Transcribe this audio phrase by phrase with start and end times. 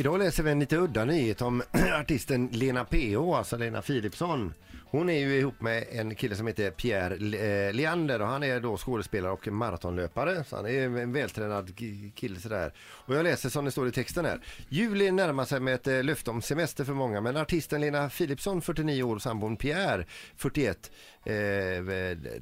[0.00, 1.62] Idag läser vi en lite udda nyhet om
[2.00, 4.54] artisten Lena PH, alltså Lena Philipsson.
[4.90, 8.42] Hon är ju ihop med en kille som heter Pierre Le- eh, Leander och han
[8.42, 10.44] är då skådespelare och maratonlöpare.
[10.44, 11.72] Så han är en vältränad
[12.14, 12.72] kille sådär.
[12.80, 14.40] Och jag läser som det står i texten här.
[14.68, 18.62] Juli närmar sig med ett eh, löfte om semester för många men artisten Lena Philipsson,
[18.62, 20.04] 49 år och sambon Pierre,
[20.36, 20.90] 41,
[21.24, 21.34] eh,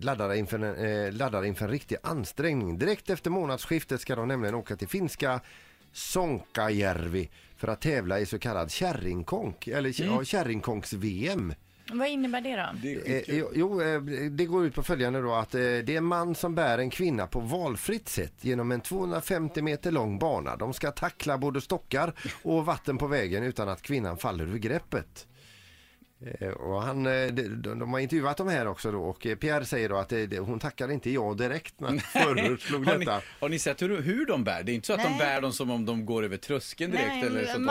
[0.00, 2.78] laddar, inför, en- eh, laddar inför en riktig ansträngning.
[2.78, 5.40] Direkt efter månadsskiftet ska de nämligen åka till finska
[5.92, 11.54] Sonkajärvi för att tävla i så kallad kärringkonk, eller ja, kärringkonks-VM.
[11.92, 12.66] Vad innebär det då?
[12.82, 14.00] Det är Eh, jo, eh,
[14.30, 16.90] det går ut på följande då att eh, det är en man som bär en
[16.90, 20.56] kvinna på valfritt sätt genom en 250 meter lång bana.
[20.56, 22.12] De ska tackla både stockar
[22.42, 25.26] och vatten på vägen utan att kvinnan faller ur greppet.
[26.40, 29.36] Eh, Och han, eh, de, de de har intervjuat dem här också då och eh,
[29.36, 33.04] Pierre säger då att det, det, hon tackar inte ja direkt men föreslog Har ni,
[33.04, 33.22] detta.
[33.40, 34.62] har ni sett hur, hur de bär?
[34.62, 35.18] Det är inte så att de Nej.
[35.18, 37.64] bär dem som om de går över tröskeln direkt Nej, eller sånt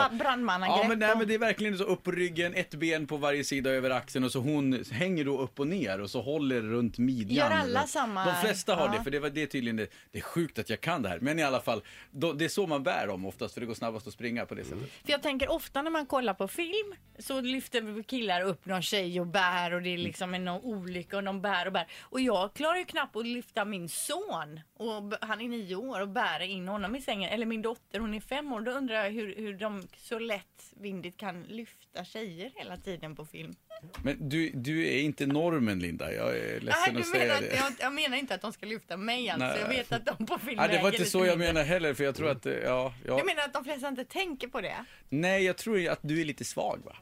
[0.82, 3.44] Ja men, nej, men det är verkligen så upp på ryggen, ett ben på varje
[3.44, 6.98] sida över axeln och så hon hänger då upp och ner och så håller runt
[6.98, 7.50] midjan.
[7.50, 8.24] Gör alla samma?
[8.24, 8.94] De flesta har Ja.
[8.98, 11.08] det, för det, var, det är tydligen det, det är sjukt att jag kan det
[11.08, 11.18] här.
[11.20, 13.74] Men i alla fall, då, det är så man bär dem oftast för det går
[13.74, 14.90] snabbast att springa på det sättet.
[15.04, 19.20] För jag tänker ofta när man kollar på film så lyfter killar upp någon tjej
[19.20, 21.86] och bär och det är liksom en någon olycka och de bär och bär.
[22.00, 26.08] Och jag klarar ju knappt att lyfta min son, och han är nio år, och
[26.08, 27.30] bära in honom i sängen.
[27.30, 28.60] Eller min dotter, hon är fem år.
[28.60, 33.54] Då undrar jag hur, hur de så lättvindigt kan lyfta tjejer hela tiden på film.
[34.02, 37.40] Men du, du är inte normen Linda, jag är Nej, ledsen du att säga menar,
[37.40, 37.52] det.
[37.52, 39.46] att- jag, jag menar inte att de ska lyfta mig alltså.
[39.46, 39.58] Nej.
[39.60, 42.04] Jag vet att de på film Nej, det var inte så jag menar heller, för
[42.04, 43.16] jag tror att, eh, ja, ja.
[43.18, 44.84] Jag menar att de flesta inte tänker på det.
[45.08, 46.96] Nej, jag tror att du är lite svag va?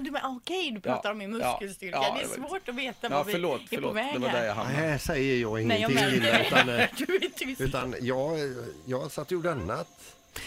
[0.00, 1.96] Du menar, okej, du pratar Ja, om min muskelstyrka.
[1.96, 3.90] ja, det är det var- svårt att veta Ja, var vi förlåt, är förlåt.
[3.90, 4.44] på väg Det var där här.
[4.46, 4.76] jag hamnade.
[4.78, 6.88] Här säger jag Nej, jag ingenting utan, eh, det.
[7.06, 7.60] Du är tyst.
[7.60, 8.38] utan jag,
[8.86, 9.88] jag satt och gjorde annat.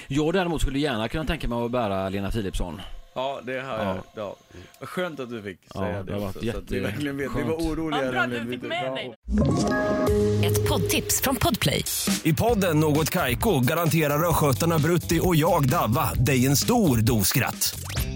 [0.07, 2.81] Jag däremot skulle gärna kunna tänka mig att bära Lena Philipsson.
[3.15, 3.85] Ja, det har Ja.
[3.85, 3.97] jag.
[4.15, 4.35] Ja.
[4.79, 6.19] Vad skönt att du fick Ja, säga det det.
[6.19, 7.29] har också, varit så att vi verkligen vet.
[7.37, 8.01] Vi var oroliga.
[8.01, 9.13] Vad bra att du fick med dig.
[10.45, 11.83] Ett poddtips från Podplay.
[12.23, 17.82] I podden Något Kaiko garanterar östgötarna Brutti och jag, Davva, dig en stor dos skratt.